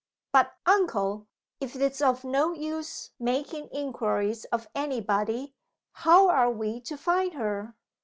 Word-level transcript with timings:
"But, 0.33 0.55
uncle, 0.65 1.27
if 1.59 1.75
it's 1.75 2.01
of 2.01 2.23
no 2.23 2.53
use 2.53 3.11
making 3.19 3.67
inquiries 3.71 4.45
of 4.45 4.67
any 4.73 4.99
body, 4.99 5.53
how 5.91 6.27
are 6.27 6.49
we 6.49 6.81
to 6.85 6.97
find 6.97 7.35
her?" 7.35 7.75